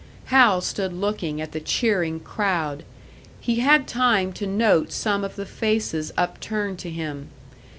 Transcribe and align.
Hal 0.33 0.61
stood 0.61 0.93
looking 0.93 1.39
at 1.41 1.51
the 1.51 1.59
cheering 1.59 2.19
crowd. 2.21 2.81
He 3.39 3.57
had 3.57 3.87
time 3.87 4.33
to 4.33 4.47
note 4.47 4.91
some 4.91 5.23
of 5.23 5.35
the 5.35 5.45
faces 5.45 6.11
upturned 6.17 6.79
to 6.79 6.89
him. 6.89 7.29